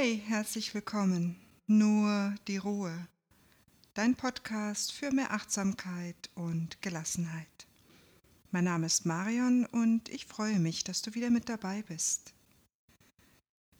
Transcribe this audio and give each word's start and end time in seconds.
Hey, 0.00 0.22
herzlich 0.28 0.74
willkommen. 0.74 1.34
Nur 1.66 2.32
die 2.46 2.58
Ruhe. 2.58 3.08
Dein 3.94 4.14
Podcast 4.14 4.92
für 4.92 5.10
mehr 5.10 5.32
Achtsamkeit 5.32 6.30
und 6.36 6.80
Gelassenheit. 6.82 7.66
Mein 8.52 8.62
Name 8.62 8.86
ist 8.86 9.06
Marion 9.06 9.66
und 9.66 10.08
ich 10.08 10.26
freue 10.26 10.60
mich, 10.60 10.84
dass 10.84 11.02
du 11.02 11.14
wieder 11.14 11.30
mit 11.30 11.48
dabei 11.48 11.82
bist. 11.82 12.32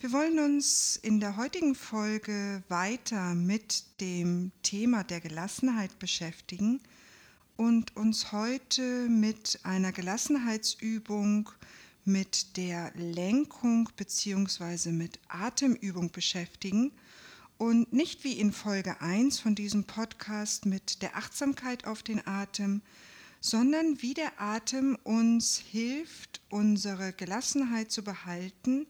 Wir 0.00 0.10
wollen 0.10 0.40
uns 0.40 0.96
in 0.96 1.20
der 1.20 1.36
heutigen 1.36 1.76
Folge 1.76 2.64
weiter 2.66 3.36
mit 3.36 3.84
dem 4.00 4.50
Thema 4.64 5.04
der 5.04 5.20
Gelassenheit 5.20 6.00
beschäftigen 6.00 6.80
und 7.56 7.96
uns 7.96 8.32
heute 8.32 9.08
mit 9.08 9.60
einer 9.62 9.92
Gelassenheitsübung 9.92 11.48
mit 12.08 12.56
der 12.56 12.90
Lenkung 12.94 13.88
bzw. 13.96 14.90
mit 14.90 15.20
Atemübung 15.28 16.10
beschäftigen 16.10 16.90
und 17.58 17.92
nicht 17.92 18.24
wie 18.24 18.38
in 18.40 18.50
Folge 18.50 19.00
1 19.00 19.38
von 19.40 19.54
diesem 19.54 19.84
Podcast 19.84 20.64
mit 20.64 21.02
der 21.02 21.16
Achtsamkeit 21.16 21.86
auf 21.86 22.02
den 22.02 22.26
Atem, 22.26 22.82
sondern 23.40 24.00
wie 24.00 24.14
der 24.14 24.40
Atem 24.40 24.96
uns 25.04 25.58
hilft, 25.58 26.40
unsere 26.48 27.12
Gelassenheit 27.12 27.92
zu 27.92 28.02
behalten 28.02 28.86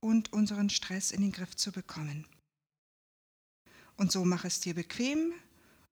und 0.00 0.32
unseren 0.32 0.70
Stress 0.70 1.10
in 1.10 1.20
den 1.20 1.32
Griff 1.32 1.54
zu 1.56 1.70
bekommen. 1.70 2.26
Und 3.96 4.10
so 4.10 4.24
mach 4.24 4.44
es 4.44 4.60
dir 4.60 4.74
bequem 4.74 5.32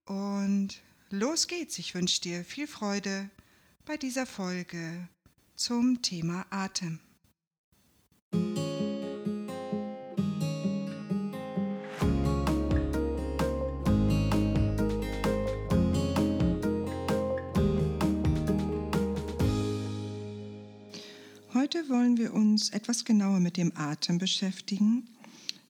und 0.06 0.80
los 1.10 1.46
geht's. 1.46 1.78
Ich 1.78 1.94
wünsche 1.94 2.20
dir 2.22 2.44
viel 2.44 2.66
Freude 2.66 3.30
bei 3.84 3.96
dieser 3.96 4.26
Folge 4.26 5.08
zum 5.62 6.02
Thema 6.02 6.44
Atem. 6.50 6.98
Heute 21.54 21.88
wollen 21.88 22.16
wir 22.16 22.34
uns 22.34 22.70
etwas 22.70 23.04
genauer 23.04 23.38
mit 23.38 23.56
dem 23.56 23.70
Atem 23.76 24.18
beschäftigen, 24.18 25.08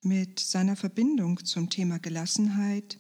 mit 0.01 0.41
seiner 0.41 0.77
Verbindung 0.77 1.45
zum 1.45 1.69
Thema 1.69 1.99
Gelassenheit 1.99 2.97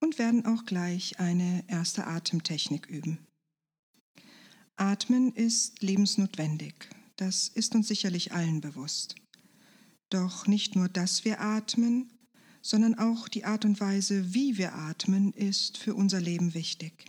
und 0.00 0.18
werden 0.18 0.46
auch 0.46 0.64
gleich 0.64 1.20
eine 1.20 1.64
erste 1.68 2.06
Atemtechnik 2.06 2.86
üben. 2.86 3.18
Atmen 4.80 5.34
ist 5.34 5.82
lebensnotwendig. 5.82 6.88
Das 7.16 7.48
ist 7.48 7.74
uns 7.74 7.86
sicherlich 7.86 8.32
allen 8.32 8.62
bewusst. 8.62 9.14
Doch 10.08 10.46
nicht 10.46 10.74
nur, 10.74 10.88
dass 10.88 11.26
wir 11.26 11.42
atmen, 11.42 12.10
sondern 12.62 12.98
auch 12.98 13.28
die 13.28 13.44
Art 13.44 13.66
und 13.66 13.78
Weise, 13.78 14.32
wie 14.32 14.56
wir 14.56 14.74
atmen, 14.74 15.34
ist 15.34 15.76
für 15.76 15.94
unser 15.94 16.18
Leben 16.18 16.54
wichtig. 16.54 17.04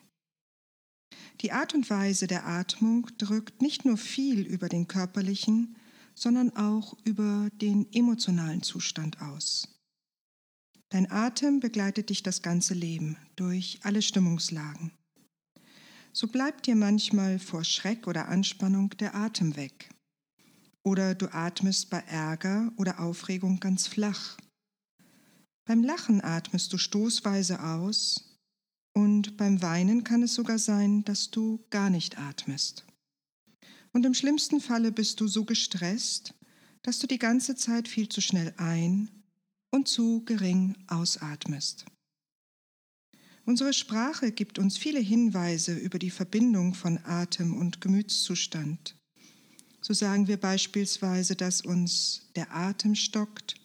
Die 1.39 1.53
Art 1.53 1.73
und 1.73 1.89
Weise 1.89 2.27
der 2.27 2.45
Atmung 2.45 3.07
drückt 3.17 3.61
nicht 3.61 3.85
nur 3.85 3.97
viel 3.97 4.41
über 4.41 4.67
den 4.67 4.89
körperlichen, 4.89 5.77
sondern 6.13 6.55
auch 6.57 6.97
über 7.05 7.49
den 7.53 7.91
emotionalen 7.93 8.63
Zustand 8.63 9.21
aus. 9.21 9.69
Dein 10.89 11.09
Atem 11.09 11.61
begleitet 11.61 12.09
dich 12.09 12.21
das 12.21 12.41
ganze 12.41 12.73
Leben 12.73 13.15
durch 13.37 13.79
alle 13.83 14.01
Stimmungslagen 14.01 14.91
so 16.13 16.27
bleibt 16.27 16.67
dir 16.67 16.75
manchmal 16.75 17.39
vor 17.39 17.63
Schreck 17.63 18.07
oder 18.07 18.27
Anspannung 18.27 18.89
der 18.97 19.15
Atem 19.15 19.55
weg. 19.55 19.89
Oder 20.83 21.15
du 21.15 21.33
atmest 21.33 21.89
bei 21.89 21.99
Ärger 21.99 22.71
oder 22.75 22.99
Aufregung 22.99 23.59
ganz 23.59 23.87
flach. 23.87 24.37
Beim 25.65 25.83
Lachen 25.83 26.23
atmest 26.23 26.73
du 26.73 26.77
stoßweise 26.77 27.63
aus 27.63 28.37
und 28.93 29.37
beim 29.37 29.61
Weinen 29.61 30.03
kann 30.03 30.23
es 30.23 30.33
sogar 30.33 30.59
sein, 30.59 31.03
dass 31.03 31.29
du 31.31 31.63
gar 31.69 31.89
nicht 31.89 32.17
atmest. 32.17 32.85
Und 33.93 34.05
im 34.05 34.13
schlimmsten 34.13 34.59
Falle 34.59 34.91
bist 34.91 35.19
du 35.19 35.27
so 35.27 35.45
gestresst, 35.45 36.33
dass 36.81 36.99
du 36.99 37.07
die 37.07 37.19
ganze 37.19 37.55
Zeit 37.55 37.87
viel 37.87 38.09
zu 38.09 38.21
schnell 38.21 38.53
ein 38.57 39.09
und 39.69 39.87
zu 39.87 40.25
gering 40.25 40.75
ausatmest. 40.87 41.85
Unsere 43.45 43.73
Sprache 43.73 44.31
gibt 44.31 44.59
uns 44.59 44.77
viele 44.77 44.99
Hinweise 44.99 45.73
über 45.73 45.97
die 45.97 46.11
Verbindung 46.11 46.73
von 46.73 46.99
Atem 47.03 47.57
und 47.57 47.81
Gemütszustand. 47.81 48.95
So 49.81 49.93
sagen 49.93 50.27
wir 50.27 50.37
beispielsweise, 50.37 51.35
dass 51.35 51.61
uns 51.61 52.29
der 52.35 52.55
Atem 52.55 52.93
stockt, 52.93 53.55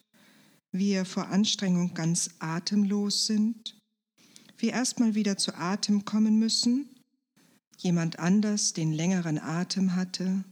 wir 0.73 1.05
vor 1.05 1.29
Anstrengung 1.29 1.93
ganz 1.93 2.31
atemlos 2.39 3.27
sind, 3.27 3.79
wir 4.59 4.73
erstmal 4.73 5.15
wieder 5.15 5.37
zu 5.37 5.55
Atem 5.55 6.07
kommen 6.07 6.39
müssen, 6.39 6.89
jemand 7.77 8.19
anders 8.19 8.73
den 8.73 8.93
längeren 8.93 9.39
Atem 9.39 9.95
hatte 9.95 10.45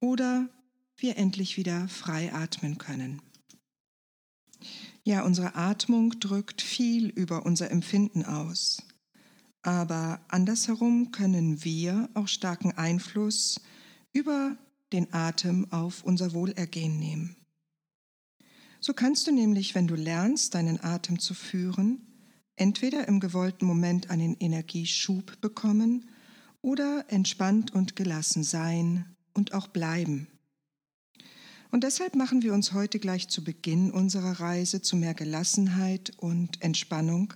oder 0.00 0.48
wir 0.98 1.16
endlich 1.16 1.56
wieder 1.56 1.88
frei 1.88 2.32
atmen 2.34 2.76
können. 2.76 3.22
Ja, 5.08 5.22
unsere 5.22 5.54
Atmung 5.54 6.20
drückt 6.20 6.60
viel 6.60 7.08
über 7.08 7.46
unser 7.46 7.70
Empfinden 7.70 8.26
aus. 8.26 8.82
Aber 9.62 10.20
andersherum 10.28 11.12
können 11.12 11.64
wir 11.64 12.10
auch 12.12 12.28
starken 12.28 12.72
Einfluss 12.72 13.58
über 14.12 14.58
den 14.92 15.10
Atem 15.14 15.72
auf 15.72 16.04
unser 16.04 16.34
Wohlergehen 16.34 16.98
nehmen. 16.98 17.36
So 18.80 18.92
kannst 18.92 19.26
du 19.26 19.32
nämlich, 19.32 19.74
wenn 19.74 19.86
du 19.86 19.94
lernst, 19.94 20.54
deinen 20.54 20.78
Atem 20.84 21.18
zu 21.18 21.32
führen, 21.32 22.06
entweder 22.56 23.08
im 23.08 23.18
gewollten 23.18 23.64
Moment 23.64 24.10
einen 24.10 24.36
Energieschub 24.38 25.40
bekommen 25.40 26.10
oder 26.60 27.06
entspannt 27.08 27.72
und 27.72 27.96
gelassen 27.96 28.44
sein 28.44 29.16
und 29.32 29.54
auch 29.54 29.68
bleiben. 29.68 30.26
Und 31.70 31.84
deshalb 31.84 32.16
machen 32.16 32.42
wir 32.42 32.54
uns 32.54 32.72
heute 32.72 32.98
gleich 32.98 33.28
zu 33.28 33.44
Beginn 33.44 33.90
unserer 33.90 34.40
Reise 34.40 34.80
zu 34.80 34.96
mehr 34.96 35.14
Gelassenheit 35.14 36.12
und 36.16 36.62
Entspannung 36.62 37.34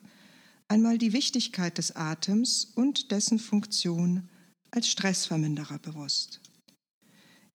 einmal 0.68 0.96
die 0.96 1.12
Wichtigkeit 1.12 1.76
des 1.76 1.96
Atems 1.96 2.72
und 2.74 3.10
dessen 3.10 3.38
Funktion 3.38 4.28
als 4.70 4.88
Stressverminderer 4.88 5.78
bewusst. 5.78 6.40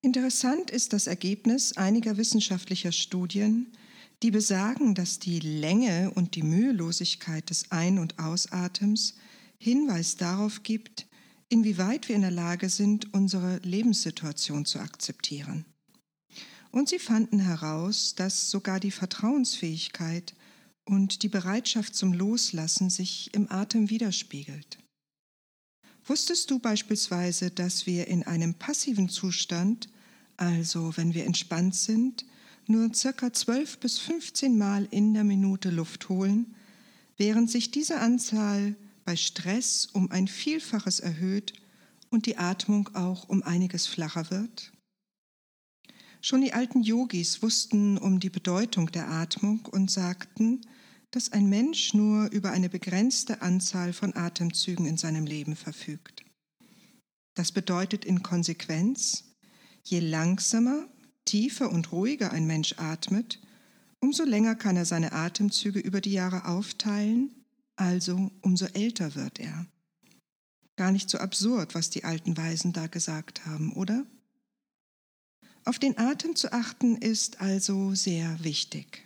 Interessant 0.01 0.69
ist 0.69 0.93
das 0.93 1.07
Ergebnis 1.07 1.75
einiger 1.75 2.17
wissenschaftlicher 2.17 2.91
Studien, 2.91 3.73
die 4.21 4.29
besagen, 4.29 4.93
dass 4.93 5.17
die 5.17 5.39
Länge 5.39 6.11
und 6.13 6.35
die 6.35 6.43
Mühelosigkeit 6.43 7.49
des 7.49 7.71
Ein- 7.71 7.97
und 7.97 8.19
Ausatems 8.19 9.15
Hinweis 9.57 10.15
darauf 10.17 10.61
gibt, 10.61 11.07
inwieweit 11.49 12.07
wir 12.09 12.15
in 12.15 12.21
der 12.21 12.31
Lage 12.31 12.69
sind, 12.69 13.13
unsere 13.13 13.57
Lebenssituation 13.63 14.65
zu 14.65 14.79
akzeptieren. 14.79 15.65
Und 16.71 16.89
sie 16.89 16.99
fanden 16.99 17.39
heraus, 17.39 18.15
dass 18.15 18.49
sogar 18.49 18.79
die 18.79 18.91
Vertrauensfähigkeit 18.91 20.35
und 20.85 21.23
die 21.23 21.29
Bereitschaft 21.29 21.95
zum 21.95 22.13
Loslassen 22.13 22.89
sich 22.89 23.33
im 23.33 23.51
Atem 23.51 23.89
widerspiegelt. 23.89 24.77
Wusstest 26.05 26.49
du 26.51 26.59
beispielsweise, 26.59 27.51
dass 27.51 27.85
wir 27.85 28.07
in 28.07 28.23
einem 28.23 28.53
passiven 28.53 29.09
Zustand, 29.09 29.89
also 30.37 30.95
wenn 30.95 31.13
wir 31.13 31.25
entspannt 31.25 31.75
sind, 31.75 32.25
nur 32.65 32.93
circa 32.93 33.33
12 33.33 33.79
bis 33.79 33.99
15 33.99 34.57
Mal 34.57 34.87
in 34.91 35.13
der 35.13 35.23
Minute 35.23 35.69
Luft 35.69 36.09
holen, 36.09 36.55
während 37.17 37.49
sich 37.49 37.71
diese 37.71 37.99
Anzahl 37.99 38.75
bei 39.03 39.15
Stress 39.15 39.87
um 39.91 40.11
ein 40.11 40.27
Vielfaches 40.27 40.99
erhöht 40.99 41.53
und 42.09 42.25
die 42.25 42.37
Atmung 42.37 42.89
auch 42.95 43.27
um 43.27 43.43
einiges 43.43 43.87
flacher 43.87 44.29
wird? 44.31 44.71
Schon 46.21 46.41
die 46.41 46.53
alten 46.53 46.81
Yogis 46.81 47.41
wussten 47.41 47.97
um 47.97 48.19
die 48.19 48.29
Bedeutung 48.29 48.91
der 48.91 49.09
Atmung 49.09 49.65
und 49.71 49.91
sagten, 49.91 50.61
dass 51.11 51.31
ein 51.31 51.47
Mensch 51.47 51.93
nur 51.93 52.29
über 52.31 52.51
eine 52.51 52.69
begrenzte 52.69 53.41
Anzahl 53.41 53.93
von 53.93 54.15
Atemzügen 54.15 54.85
in 54.85 54.97
seinem 54.97 55.25
Leben 55.25 55.55
verfügt. 55.55 56.25
Das 57.35 57.51
bedeutet 57.51 58.03
in 58.03 58.23
Konsequenz, 58.23 59.35
je 59.83 59.99
langsamer, 59.99 60.87
tiefer 61.25 61.71
und 61.71 61.91
ruhiger 61.91 62.31
ein 62.31 62.47
Mensch 62.47 62.75
atmet, 62.77 63.39
umso 63.99 64.23
länger 64.23 64.55
kann 64.55 64.75
er 64.75 64.85
seine 64.85 65.11
Atemzüge 65.13 65.79
über 65.79 66.01
die 66.01 66.13
Jahre 66.13 66.45
aufteilen, 66.45 67.45
also 67.75 68.31
umso 68.41 68.65
älter 68.65 69.15
wird 69.15 69.39
er. 69.39 69.67
Gar 70.77 70.91
nicht 70.91 71.09
so 71.09 71.19
absurd, 71.19 71.75
was 71.75 71.89
die 71.89 72.03
alten 72.03 72.37
Weisen 72.37 72.73
da 72.73 72.87
gesagt 72.87 73.45
haben, 73.45 73.73
oder? 73.73 74.05
Auf 75.67 75.79
den 75.79 75.97
Atem 75.97 76.37
zu 76.37 76.53
achten 76.53 76.95
ist 76.95 77.41
also 77.41 77.93
sehr 77.93 78.41
wichtig. 78.41 79.03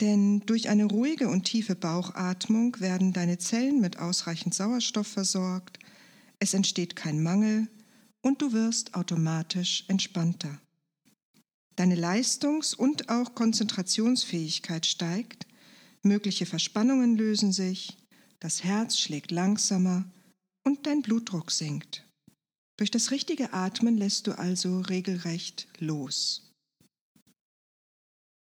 Denn 0.00 0.40
durch 0.40 0.68
eine 0.68 0.86
ruhige 0.86 1.28
und 1.28 1.44
tiefe 1.44 1.76
Bauchatmung 1.76 2.80
werden 2.80 3.12
deine 3.12 3.38
Zellen 3.38 3.80
mit 3.80 3.96
ausreichend 3.96 4.52
Sauerstoff 4.52 5.06
versorgt, 5.06 5.78
es 6.40 6.54
entsteht 6.54 6.96
kein 6.96 7.22
Mangel 7.22 7.68
und 8.20 8.42
du 8.42 8.52
wirst 8.52 8.96
automatisch 8.96 9.84
entspannter. 9.86 10.60
Deine 11.76 11.94
Leistungs- 11.94 12.74
und 12.74 13.08
auch 13.08 13.36
Konzentrationsfähigkeit 13.36 14.86
steigt, 14.86 15.46
mögliche 16.02 16.46
Verspannungen 16.46 17.16
lösen 17.16 17.52
sich, 17.52 17.96
das 18.40 18.64
Herz 18.64 18.98
schlägt 18.98 19.30
langsamer 19.30 20.04
und 20.64 20.88
dein 20.88 21.02
Blutdruck 21.02 21.52
sinkt. 21.52 22.09
Durch 22.80 22.90
das 22.90 23.10
richtige 23.10 23.52
Atmen 23.52 23.98
lässt 23.98 24.26
du 24.26 24.38
also 24.38 24.80
regelrecht 24.80 25.68
los. 25.80 26.50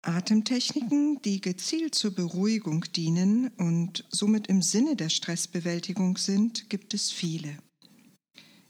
Atemtechniken, 0.02 1.22
die 1.22 1.40
gezielt 1.40 1.94
zur 1.94 2.16
Beruhigung 2.16 2.84
dienen 2.96 3.50
und 3.58 4.06
somit 4.10 4.48
im 4.48 4.64
Sinne 4.64 4.96
der 4.96 5.10
Stressbewältigung 5.10 6.18
sind, 6.18 6.68
gibt 6.72 6.96
es 6.96 7.12
viele. 7.12 7.56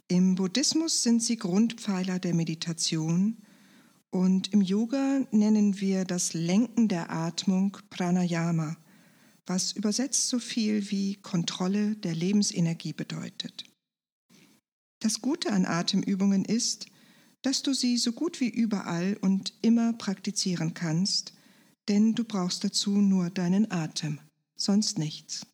Im 0.10 0.36
Buddhismus 0.36 1.02
sind 1.02 1.24
sie 1.24 1.38
Grundpfeiler 1.38 2.20
der 2.20 2.34
Meditation 2.34 3.38
und 4.10 4.52
im 4.52 4.60
Yoga 4.60 5.26
nennen 5.32 5.80
wir 5.80 6.04
das 6.04 6.34
Lenken 6.34 6.90
der 6.90 7.10
Atmung 7.10 7.78
Pranayama, 7.90 8.76
was 9.46 9.72
übersetzt 9.72 10.28
so 10.28 10.40
viel 10.40 10.92
wie 10.92 11.16
Kontrolle 11.22 11.96
der 11.96 12.16
Lebensenergie 12.16 12.92
bedeutet. 12.92 13.73
Das 15.04 15.20
Gute 15.20 15.52
an 15.52 15.66
Atemübungen 15.66 16.46
ist, 16.46 16.86
dass 17.42 17.62
du 17.62 17.74
sie 17.74 17.98
so 17.98 18.14
gut 18.14 18.40
wie 18.40 18.48
überall 18.48 19.18
und 19.20 19.54
immer 19.62 19.92
praktizieren 19.92 20.74
kannst, 20.74 21.34
denn 21.90 22.16
du 22.16 22.24
brauchst 22.24 22.64
dazu 22.64 22.92
nur 22.92 23.30
deinen 23.30 23.70
Atem, 23.70 24.22
sonst 24.56 24.98
nichts. 24.98 25.46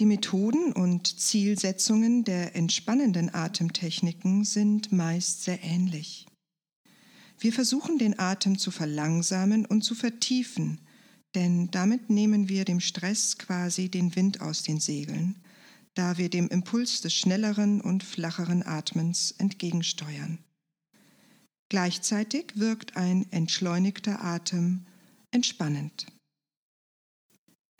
Die 0.00 0.04
Methoden 0.04 0.72
und 0.72 1.20
Zielsetzungen 1.20 2.24
der 2.24 2.56
entspannenden 2.56 3.32
Atemtechniken 3.32 4.44
sind 4.44 4.90
meist 4.90 5.44
sehr 5.44 5.62
ähnlich. 5.62 6.26
Wir 7.38 7.52
versuchen 7.52 7.98
den 7.98 8.18
Atem 8.18 8.58
zu 8.58 8.72
verlangsamen 8.72 9.64
und 9.64 9.82
zu 9.82 9.94
vertiefen, 9.94 10.80
denn 11.36 11.70
damit 11.70 12.10
nehmen 12.10 12.48
wir 12.48 12.64
dem 12.64 12.80
Stress 12.80 13.38
quasi 13.38 13.90
den 13.90 14.16
Wind 14.16 14.40
aus 14.40 14.64
den 14.64 14.80
Segeln, 14.80 15.40
da 15.94 16.18
wir 16.18 16.28
dem 16.28 16.48
Impuls 16.48 17.00
des 17.00 17.14
schnelleren 17.14 17.80
und 17.80 18.02
flacheren 18.02 18.62
Atmens 18.62 19.32
entgegensteuern. 19.32 20.38
Gleichzeitig 21.68 22.52
wirkt 22.56 22.96
ein 22.96 23.30
entschleunigter 23.32 24.22
Atem 24.22 24.86
entspannend. 25.30 26.06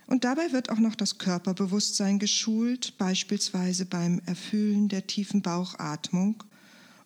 Und 0.07 0.25
dabei 0.25 0.53
wird 0.53 0.71
auch 0.71 0.79
noch 0.79 0.95
das 0.95 1.19
Körperbewusstsein 1.19 2.19
geschult, 2.19 2.99
beispielsweise 2.99 3.87
beim 3.87 4.21
Erfüllen 4.27 4.89
der 4.89 5.07
tiefen 5.07 5.43
Bauchatmung. 5.43 6.45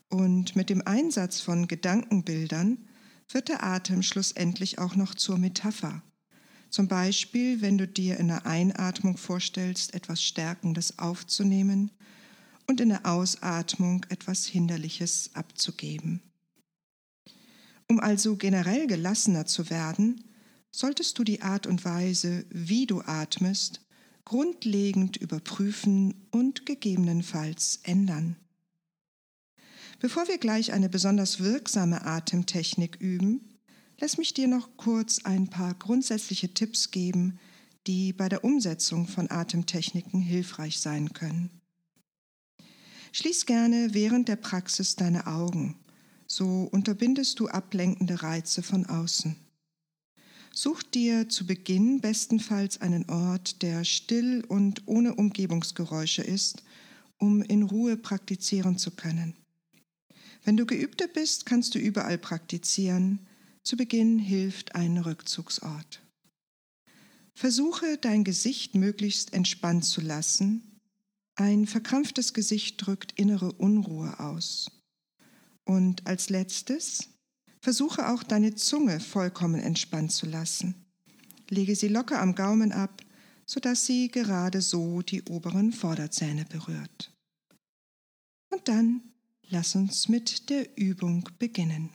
Und 0.09 0.57
mit 0.57 0.71
dem 0.71 0.85
Einsatz 0.87 1.41
von 1.41 1.69
Gedankenbildern 1.69 2.79
wird 3.31 3.49
der 3.49 3.63
Atem 3.63 4.03
schlussendlich 4.03 4.79
auch 4.79 4.97
noch 4.97 5.15
zur 5.15 5.39
Metapher. 5.39 6.03
Zum 6.71 6.89
Beispiel, 6.89 7.61
wenn 7.63 7.79
du 7.79 7.89
dir 7.89 8.19
in 8.19 8.29
der 8.29 8.47
Einatmung 8.47 9.17
vorstellst, 9.17 9.95
etwas 9.95 10.23
Stärkendes 10.23 10.99
aufzunehmen 10.99 11.91
und 12.67 12.81
in 12.81 12.91
der 12.91 13.07
Ausatmung 13.07 14.05
etwas 14.11 14.47
Hinderliches 14.47 15.31
abzugeben. 15.35 16.21
Um 17.89 18.01
also 18.01 18.37
generell 18.37 18.87
gelassener 18.87 19.47
zu 19.47 19.71
werden, 19.71 20.23
solltest 20.71 21.19
du 21.19 21.25
die 21.25 21.41
Art 21.41 21.67
und 21.67 21.85
Weise, 21.87 22.45
wie 22.51 22.85
du 22.85 23.01
atmest, 23.01 23.81
grundlegend 24.27 25.17
überprüfen 25.17 26.27
und 26.31 26.67
gegebenenfalls 26.67 27.81
ändern. 27.83 28.37
Bevor 30.01 30.29
wir 30.29 30.37
gleich 30.37 30.73
eine 30.73 30.91
besonders 30.91 31.41
wirksame 31.41 32.05
Atemtechnik 32.05 33.01
üben, 33.01 33.58
lass 33.99 34.19
mich 34.19 34.35
dir 34.35 34.49
noch 34.49 34.69
kurz 34.77 35.25
ein 35.25 35.49
paar 35.49 35.75
grundsätzliche 35.75 36.53
Tipps 36.55 36.91
geben, 36.91 37.39
die 37.87 38.13
bei 38.13 38.29
der 38.29 38.45
Umsetzung 38.45 39.07
von 39.07 39.31
Atemtechniken 39.31 40.21
hilfreich 40.21 40.81
sein 40.81 41.13
können. 41.13 41.51
Schließ 43.13 43.47
gerne 43.47 43.95
während 43.95 44.29
der 44.29 44.37
Praxis 44.37 44.97
deine 44.97 45.27
Augen 45.27 45.77
so 46.29 46.69
unterbindest 46.71 47.41
du 47.41 47.49
ablenkende 47.49 48.23
Reize 48.23 48.63
von 48.63 48.87
außen. 48.87 49.35
Such 50.53 50.83
dir 50.83 51.29
zu 51.29 51.47
Beginn 51.47 52.01
bestenfalls 52.01 52.81
einen 52.81 53.09
Ort, 53.09 53.63
der 53.63 53.85
still 53.85 54.45
und 54.47 54.87
ohne 54.87 55.15
Umgebungsgeräusche 55.15 56.23
ist, 56.23 56.63
um 57.17 57.43
in 57.43 57.63
Ruhe 57.63 57.97
praktizieren 57.97 58.77
zu 58.77 58.91
können. 58.91 59.35
Wenn 60.45 60.57
du 60.57 60.67
geübter 60.67 61.09
bist, 61.09 61.47
kannst 61.47 61.75
du 61.75 61.79
überall 61.79 62.19
praktizieren. 62.19 63.21
Zu 63.69 63.77
Beginn 63.77 64.19
hilft 64.19 64.75
ein 64.75 64.97
Rückzugsort. 64.97 66.01
Versuche 67.35 67.99
dein 67.99 68.25
Gesicht 68.25 68.75
möglichst 68.75 69.35
entspannt 69.35 69.85
zu 69.85 70.01
lassen. 70.01 70.81
Ein 71.35 71.67
verkrampftes 71.67 72.33
Gesicht 72.33 72.77
drückt 72.79 73.13
innere 73.21 73.53
Unruhe 73.53 74.21
aus. 74.21 74.71
Und 75.67 76.07
als 76.07 76.31
letztes, 76.31 77.11
versuche 77.61 78.09
auch 78.09 78.23
deine 78.23 78.55
Zunge 78.55 79.01
vollkommen 79.01 79.61
entspannt 79.61 80.13
zu 80.13 80.25
lassen. 80.25 80.87
Lege 81.51 81.77
sie 81.77 81.89
locker 81.89 82.23
am 82.23 82.35
Gaumen 82.35 82.73
ab, 82.73 83.03
sodass 83.45 83.85
sie 83.85 84.09
gerade 84.09 84.63
so 84.63 85.03
die 85.03 85.25
oberen 85.25 85.75
Vorderzähne 85.75 86.47
berührt. 86.47 87.13
Und 88.49 88.67
dann 88.67 89.03
lass 89.51 89.75
uns 89.75 90.09
mit 90.09 90.49
der 90.49 90.79
Übung 90.79 91.29
beginnen. 91.39 91.91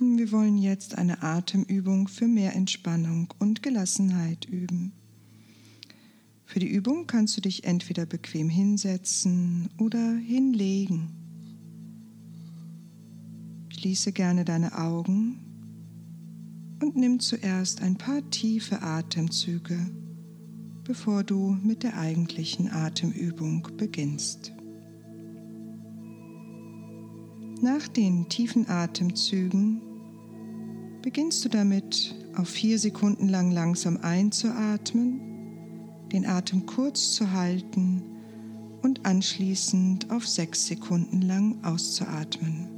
Wir 0.00 0.30
wollen 0.30 0.58
jetzt 0.58 0.96
eine 0.96 1.24
Atemübung 1.24 2.06
für 2.06 2.28
mehr 2.28 2.54
Entspannung 2.54 3.34
und 3.40 3.64
Gelassenheit 3.64 4.44
üben. 4.44 4.92
Für 6.44 6.60
die 6.60 6.68
Übung 6.68 7.08
kannst 7.08 7.36
du 7.36 7.40
dich 7.40 7.64
entweder 7.64 8.06
bequem 8.06 8.48
hinsetzen 8.48 9.70
oder 9.76 10.14
hinlegen. 10.14 11.08
Schließe 13.70 14.12
gerne 14.12 14.44
deine 14.44 14.78
Augen 14.78 15.40
und 16.80 16.94
nimm 16.94 17.18
zuerst 17.18 17.82
ein 17.82 17.96
paar 17.96 18.28
tiefe 18.30 18.82
Atemzüge, 18.82 19.78
bevor 20.84 21.24
du 21.24 21.58
mit 21.64 21.82
der 21.82 21.98
eigentlichen 21.98 22.70
Atemübung 22.70 23.66
beginnst. 23.76 24.52
Nach 27.60 27.88
den 27.88 28.28
tiefen 28.28 28.68
Atemzügen 28.68 29.82
beginnst 31.08 31.42
du 31.42 31.48
damit, 31.48 32.14
auf 32.36 32.50
vier 32.50 32.78
Sekunden 32.78 33.30
lang 33.30 33.50
langsam 33.50 33.96
einzuatmen, 33.96 35.22
den 36.12 36.26
Atem 36.26 36.66
kurz 36.66 37.14
zu 37.14 37.32
halten 37.32 38.02
und 38.82 39.06
anschließend 39.06 40.10
auf 40.10 40.28
sechs 40.28 40.66
Sekunden 40.66 41.22
lang 41.22 41.64
auszuatmen. 41.64 42.68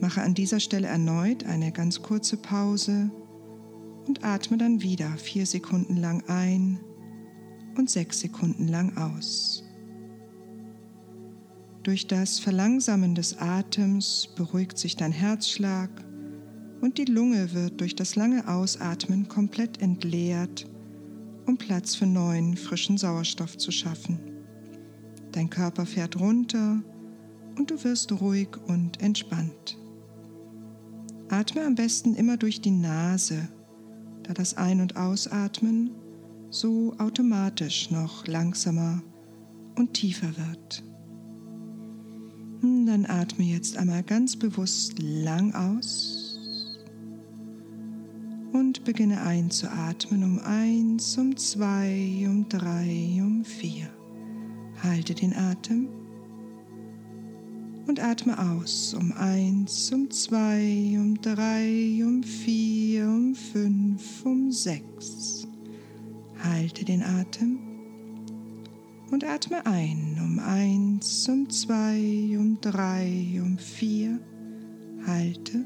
Mache 0.00 0.22
an 0.22 0.32
dieser 0.32 0.58
Stelle 0.58 0.86
erneut 0.86 1.44
eine 1.44 1.70
ganz 1.70 2.00
kurze 2.00 2.38
Pause 2.38 3.10
und 4.06 4.24
atme 4.24 4.56
dann 4.56 4.80
wieder 4.80 5.10
vier 5.18 5.44
Sekunden 5.44 5.98
lang 5.98 6.24
ein 6.28 6.80
und 7.76 7.90
sechs 7.90 8.20
Sekunden 8.20 8.68
lang 8.68 8.96
aus. 8.96 9.64
Durch 11.82 12.06
das 12.06 12.38
Verlangsamen 12.38 13.14
des 13.14 13.36
Atems 13.36 14.30
beruhigt 14.34 14.78
sich 14.78 14.96
dein 14.96 15.12
Herzschlag 15.12 15.90
und 16.82 16.98
die 16.98 17.04
Lunge 17.04 17.54
wird 17.54 17.80
durch 17.80 17.94
das 17.94 18.16
lange 18.16 18.48
Ausatmen 18.48 19.28
komplett 19.28 19.80
entleert, 19.80 20.68
um 21.46 21.56
Platz 21.56 21.94
für 21.94 22.06
neuen, 22.06 22.56
frischen 22.56 22.98
Sauerstoff 22.98 23.56
zu 23.56 23.70
schaffen. 23.70 24.18
Dein 25.30 25.48
Körper 25.48 25.86
fährt 25.86 26.18
runter 26.18 26.82
und 27.56 27.70
du 27.70 27.82
wirst 27.84 28.10
ruhig 28.20 28.48
und 28.66 29.00
entspannt. 29.00 29.78
Atme 31.28 31.64
am 31.64 31.76
besten 31.76 32.16
immer 32.16 32.36
durch 32.36 32.60
die 32.60 32.72
Nase, 32.72 33.48
da 34.24 34.34
das 34.34 34.56
Ein- 34.56 34.80
und 34.80 34.96
Ausatmen 34.96 35.92
so 36.50 36.94
automatisch 36.98 37.92
noch 37.92 38.26
langsamer 38.26 39.00
und 39.76 39.94
tiefer 39.94 40.36
wird. 40.36 40.82
Hm, 42.60 42.86
dann 42.86 43.06
atme 43.06 43.44
jetzt 43.44 43.76
einmal 43.76 44.02
ganz 44.02 44.36
bewusst 44.36 44.98
lang 44.98 45.54
aus 45.54 46.21
und 48.52 48.84
beginne 48.84 49.22
einzuatmen 49.22 50.22
um 50.24 50.38
eins, 50.40 51.16
um 51.16 51.36
zwei, 51.36 52.26
um 52.26 52.48
drei, 52.48 53.18
um 53.20 53.44
vier. 53.44 53.88
Halte 54.82 55.14
den 55.14 55.34
Atem 55.34 55.88
und 57.86 58.00
atme 58.00 58.38
aus 58.38 58.94
um 58.94 59.12
eins, 59.12 59.90
um 59.92 60.10
zwei, 60.10 60.96
um 60.96 61.20
drei, 61.20 62.00
um 62.04 62.22
vier, 62.22 63.06
um 63.06 63.34
fünf, 63.34 64.24
um 64.24 64.52
sechs. 64.52 65.46
Halte 66.42 66.84
den 66.84 67.02
Atem 67.02 67.58
und 69.10 69.24
atme 69.24 69.64
ein 69.66 70.18
um 70.20 70.38
eins, 70.38 71.28
um 71.28 71.48
zwei, 71.48 72.36
um 72.38 72.58
drei, 72.60 73.40
um 73.42 73.56
vier, 73.58 74.18
halte 75.06 75.64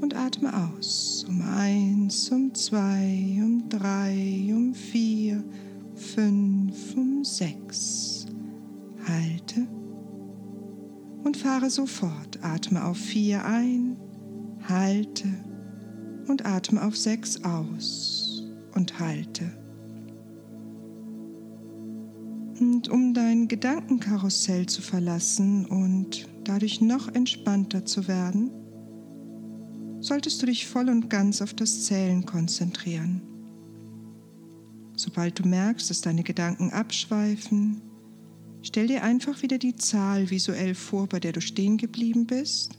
und 0.00 0.14
atme 0.14 0.52
aus. 0.54 1.24
Um 1.28 1.42
eins, 1.42 2.30
um 2.30 2.54
zwei, 2.54 3.38
um 3.42 3.68
drei, 3.68 4.50
um 4.50 4.74
vier, 4.74 5.42
fünf, 5.94 6.94
um 6.96 7.24
sechs. 7.24 8.26
Halte 9.06 9.66
und 11.24 11.36
fahre 11.36 11.70
sofort. 11.70 12.38
Atme 12.42 12.84
auf 12.84 12.98
vier 12.98 13.44
ein, 13.44 13.96
halte 14.68 15.28
und 16.28 16.46
atme 16.46 16.84
auf 16.84 16.96
sechs 16.96 17.44
aus 17.44 18.44
und 18.74 18.98
halte. 18.98 19.50
Und 22.60 22.88
um 22.88 23.14
dein 23.14 23.46
Gedankenkarussell 23.46 24.66
zu 24.66 24.82
verlassen 24.82 25.64
und 25.66 26.28
dadurch 26.44 26.80
noch 26.80 27.08
entspannter 27.14 27.84
zu 27.84 28.08
werden, 28.08 28.50
solltest 30.08 30.40
du 30.40 30.46
dich 30.46 30.66
voll 30.66 30.88
und 30.88 31.10
ganz 31.10 31.42
auf 31.42 31.52
das 31.52 31.84
Zählen 31.84 32.24
konzentrieren. 32.24 33.20
Sobald 34.96 35.38
du 35.38 35.46
merkst, 35.46 35.90
dass 35.90 36.00
deine 36.00 36.22
Gedanken 36.22 36.70
abschweifen, 36.70 37.82
stell 38.62 38.88
dir 38.88 39.04
einfach 39.04 39.42
wieder 39.42 39.58
die 39.58 39.76
Zahl 39.76 40.30
visuell 40.30 40.74
vor, 40.74 41.06
bei 41.06 41.20
der 41.20 41.32
du 41.32 41.42
stehen 41.42 41.76
geblieben 41.76 42.26
bist 42.26 42.78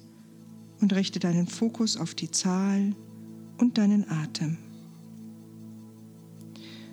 und 0.81 0.91
richte 0.93 1.19
deinen 1.19 1.47
Fokus 1.47 1.97
auf 1.97 2.15
die 2.15 2.31
Zahl 2.31 2.95
und 3.59 3.77
deinen 3.77 4.09
Atem. 4.09 4.57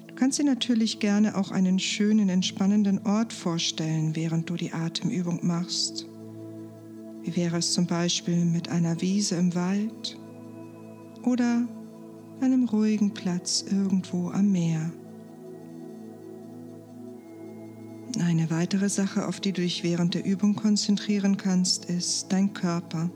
Du 0.07 0.15
kannst 0.15 0.39
dir 0.39 0.45
natürlich 0.45 0.99
gerne 0.99 1.37
auch 1.37 1.51
einen 1.51 1.79
schönen, 1.79 2.29
entspannenden 2.29 3.07
Ort 3.07 3.33
vorstellen, 3.33 4.15
während 4.15 4.51
du 4.51 4.57
die 4.57 4.73
Atemübung 4.73 5.47
machst. 5.47 6.07
Wie 7.23 7.35
wäre 7.35 7.57
es 7.57 7.73
zum 7.73 7.87
Beispiel 7.87 8.45
mit 8.45 8.69
einer 8.69 9.01
Wiese 9.01 9.37
im 9.37 9.55
Wald 9.55 10.19
oder 11.27 11.67
einem 12.41 12.69
ruhigen 12.69 13.13
Platz 13.13 13.65
irgendwo 13.69 14.31
am 14.31 14.51
Meer? 14.53 14.93
Eine 18.21 18.49
weitere 18.51 18.89
Sache, 18.89 19.27
auf 19.27 19.41
die 19.41 19.53
du 19.53 19.61
dich 19.61 19.83
während 19.83 20.15
der 20.15 20.25
Übung 20.25 20.55
konzentrieren 20.55 21.37
kannst, 21.37 21.87
ist 21.87 22.33
dein 22.33 22.55
Körper. 22.55 23.11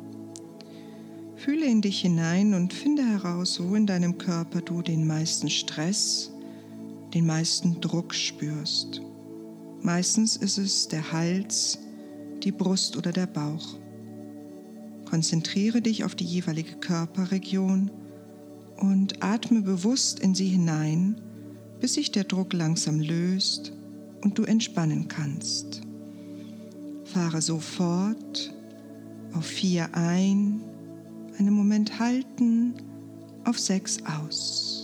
Fühle 1.36 1.64
in 1.64 1.80
dich 1.80 2.00
hinein 2.00 2.52
und 2.52 2.74
finde 2.74 3.02
heraus, 3.02 3.60
wo 3.62 3.74
in 3.74 3.86
deinem 3.86 4.18
Körper 4.18 4.60
du 4.60 4.82
den 4.82 5.06
meisten 5.06 5.48
Stress, 5.48 6.32
den 7.14 7.24
meisten 7.24 7.80
Druck 7.80 8.12
spürst. 8.12 9.00
Meistens 9.80 10.36
ist 10.36 10.58
es 10.58 10.88
der 10.88 11.12
Hals, 11.12 11.78
die 12.42 12.52
Brust 12.52 12.96
oder 12.96 13.12
der 13.12 13.26
Bauch. 13.26 13.78
Konzentriere 15.08 15.80
dich 15.80 16.04
auf 16.04 16.14
die 16.14 16.24
jeweilige 16.24 16.74
Körperregion 16.74 17.90
und 18.80 19.22
atme 19.22 19.62
bewusst 19.62 20.20
in 20.20 20.34
sie 20.34 20.48
hinein, 20.48 21.20
bis 21.80 21.94
sich 21.94 22.10
der 22.10 22.24
Druck 22.24 22.52
langsam 22.52 23.00
löst 23.00 23.72
und 24.22 24.38
du 24.38 24.44
entspannen 24.44 25.08
kannst. 25.08 25.82
Fahre 27.04 27.40
sofort 27.40 28.52
auf 29.32 29.46
vier 29.46 29.88
ein, 29.94 30.60
einen 31.38 31.54
Moment 31.54 31.98
halten, 31.98 32.74
auf 33.44 33.58
sechs 33.58 33.98
aus. 34.04 34.79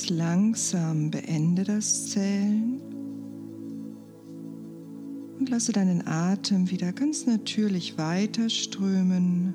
Ganz 0.00 0.08
langsam 0.08 1.10
beende 1.10 1.62
das 1.62 2.08
Zählen 2.10 2.80
und 5.38 5.50
lasse 5.50 5.72
deinen 5.72 6.06
Atem 6.06 6.70
wieder 6.70 6.92
ganz 6.94 7.26
natürlich 7.26 7.98
weiterströmen 7.98 9.52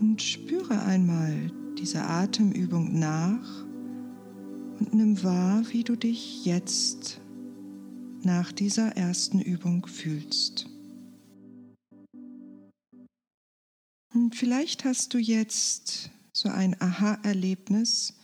und 0.00 0.22
spüre 0.22 0.82
einmal 0.82 1.50
dieser 1.78 2.08
Atemübung 2.08 2.98
nach 2.98 3.66
und 4.78 4.94
nimm 4.94 5.22
wahr, 5.22 5.62
wie 5.72 5.84
du 5.84 5.94
dich 5.94 6.46
jetzt 6.46 7.20
nach 8.22 8.50
dieser 8.50 8.96
ersten 8.96 9.40
Übung 9.42 9.86
fühlst. 9.86 10.70
Und 14.14 14.34
vielleicht 14.34 14.86
hast 14.86 15.12
du 15.12 15.18
jetzt 15.18 16.10
so 16.32 16.48
ein 16.48 16.80
Aha-Erlebnis, 16.80 18.15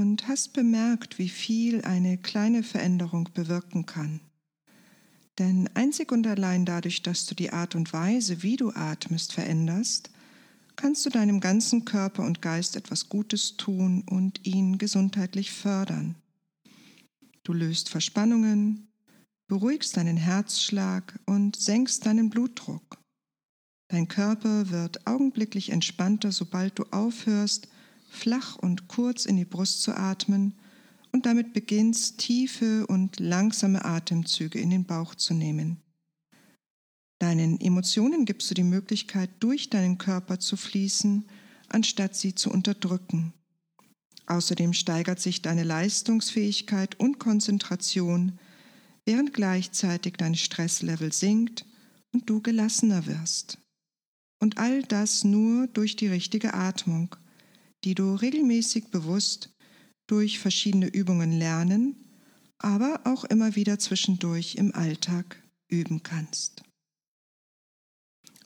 und 0.00 0.28
hast 0.28 0.52
bemerkt, 0.52 1.18
wie 1.18 1.28
viel 1.28 1.82
eine 1.82 2.18
kleine 2.18 2.62
Veränderung 2.62 3.28
bewirken 3.34 3.86
kann. 3.86 4.20
Denn 5.38 5.68
einzig 5.74 6.12
und 6.12 6.26
allein 6.26 6.64
dadurch, 6.64 7.02
dass 7.02 7.26
du 7.26 7.34
die 7.34 7.52
Art 7.52 7.74
und 7.74 7.92
Weise, 7.92 8.42
wie 8.42 8.56
du 8.56 8.70
atmest, 8.70 9.32
veränderst, 9.32 10.10
kannst 10.76 11.04
du 11.06 11.10
deinem 11.10 11.40
ganzen 11.40 11.84
Körper 11.84 12.24
und 12.24 12.42
Geist 12.42 12.76
etwas 12.76 13.08
Gutes 13.08 13.56
tun 13.56 14.04
und 14.08 14.46
ihn 14.46 14.78
gesundheitlich 14.78 15.50
fördern. 15.50 16.16
Du 17.44 17.52
löst 17.52 17.88
Verspannungen, 17.88 18.88
beruhigst 19.48 19.96
deinen 19.96 20.16
Herzschlag 20.16 21.18
und 21.26 21.56
senkst 21.56 22.06
deinen 22.06 22.30
Blutdruck. 22.30 22.98
Dein 23.88 24.08
Körper 24.08 24.70
wird 24.70 25.06
augenblicklich 25.06 25.70
entspannter, 25.70 26.32
sobald 26.32 26.78
du 26.78 26.84
aufhörst, 26.90 27.68
flach 28.12 28.56
und 28.56 28.88
kurz 28.88 29.24
in 29.24 29.36
die 29.36 29.44
Brust 29.44 29.82
zu 29.82 29.96
atmen 29.96 30.54
und 31.12 31.26
damit 31.26 31.52
beginnst, 31.52 32.18
tiefe 32.18 32.86
und 32.86 33.20
langsame 33.20 33.84
Atemzüge 33.84 34.58
in 34.58 34.70
den 34.70 34.84
Bauch 34.84 35.14
zu 35.14 35.34
nehmen. 35.34 35.82
Deinen 37.18 37.60
Emotionen 37.60 38.24
gibst 38.24 38.50
du 38.50 38.54
die 38.54 38.64
Möglichkeit, 38.64 39.30
durch 39.40 39.70
deinen 39.70 39.98
Körper 39.98 40.40
zu 40.40 40.56
fließen, 40.56 41.24
anstatt 41.68 42.16
sie 42.16 42.34
zu 42.34 42.50
unterdrücken. 42.50 43.32
Außerdem 44.26 44.72
steigert 44.72 45.20
sich 45.20 45.42
deine 45.42 45.62
Leistungsfähigkeit 45.62 46.98
und 46.98 47.18
Konzentration, 47.18 48.38
während 49.04 49.32
gleichzeitig 49.34 50.14
dein 50.14 50.34
Stresslevel 50.34 51.12
sinkt 51.12 51.64
und 52.12 52.28
du 52.28 52.40
gelassener 52.40 53.06
wirst. 53.06 53.58
Und 54.40 54.58
all 54.58 54.82
das 54.82 55.22
nur 55.22 55.68
durch 55.68 55.96
die 55.96 56.08
richtige 56.08 56.54
Atmung, 56.54 57.14
die 57.84 57.94
du 57.94 58.14
regelmäßig 58.14 58.90
bewusst 58.90 59.50
durch 60.06 60.38
verschiedene 60.38 60.86
Übungen 60.88 61.32
lernen, 61.32 61.96
aber 62.58 63.00
auch 63.04 63.24
immer 63.24 63.56
wieder 63.56 63.78
zwischendurch 63.78 64.54
im 64.56 64.74
Alltag 64.74 65.42
üben 65.68 66.02
kannst. 66.02 66.62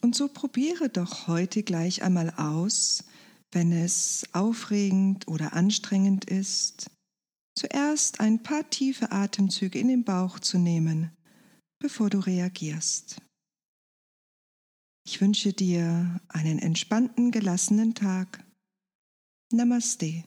Und 0.00 0.14
so 0.14 0.28
probiere 0.28 0.88
doch 0.88 1.26
heute 1.26 1.62
gleich 1.62 2.02
einmal 2.02 2.31
aus, 2.37 3.05
wenn 3.52 3.73
es 3.73 4.26
aufregend 4.33 5.28
oder 5.28 5.55
anstrengend 5.55 6.25
ist, 6.26 6.90
zuerst 7.59 8.21
ein 8.21 8.43
paar 8.43 8.69
tiefe 8.71 9.12
Atemzüge 9.12 9.78
in 9.78 9.88
den 9.88 10.05
Bauch 10.05 10.38
zu 10.38 10.59
nehmen, 10.59 11.11
bevor 11.81 12.11
du 12.11 12.19
reagierst. 12.19 13.21
Ich 15.07 15.21
wünsche 15.21 15.52
dir 15.52 16.21
einen 16.28 16.59
entspannten, 16.59 17.31
gelassenen 17.31 17.95
Tag. 17.95 18.46
Namaste, 19.53 20.25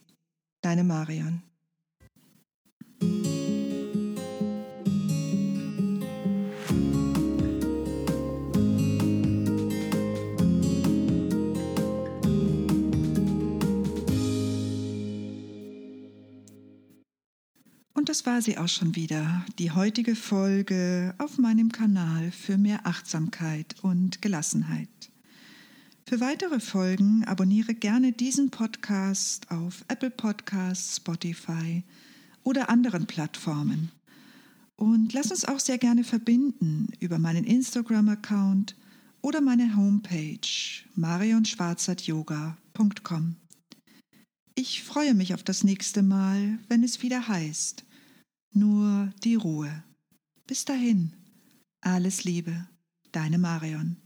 deine 0.61 0.85
Marion. 0.85 1.43
Und 17.93 18.07
das 18.07 18.25
war 18.25 18.41
sie 18.41 18.57
auch 18.57 18.69
schon 18.69 18.95
wieder, 18.95 19.45
die 19.59 19.71
heutige 19.71 20.15
Folge 20.15 21.13
auf 21.17 21.37
meinem 21.37 21.73
Kanal 21.73 22.31
für 22.31 22.57
mehr 22.57 22.87
Achtsamkeit 22.87 23.75
und 23.81 24.21
Gelassenheit. 24.21 24.87
Für 26.09 26.19
weitere 26.21 26.59
Folgen 26.59 27.23
abonniere 27.25 27.75
gerne 27.75 28.11
diesen 28.11 28.49
Podcast 28.49 29.51
auf 29.51 29.85
Apple 29.89 30.09
Podcasts, 30.09 30.95
Spotify 30.95 31.83
oder 32.41 32.71
anderen 32.71 33.05
Plattformen. 33.05 33.91
Und 34.75 35.13
lass 35.13 35.29
uns 35.29 35.45
auch 35.45 35.59
sehr 35.59 35.77
gerne 35.77 36.03
verbinden 36.03 36.87
über 36.99 37.19
meinen 37.19 37.43
Instagram-Account 37.43 38.75
oder 39.21 39.39
meine 39.39 39.75
Homepage 39.75 40.39
marionschwarzertyoga.com. 40.95 43.35
Ich 44.55 44.81
freue 44.81 45.13
mich 45.13 45.35
auf 45.35 45.43
das 45.43 45.63
nächste 45.63 46.01
Mal, 46.01 46.57
wenn 46.69 46.83
es 46.83 47.03
wieder 47.03 47.27
heißt 47.27 47.85
nur 48.51 49.13
die 49.23 49.35
Ruhe. 49.35 49.83
Bis 50.47 50.65
dahin, 50.65 51.13
alles 51.81 52.23
Liebe, 52.23 52.67
deine 53.11 53.37
Marion. 53.37 53.97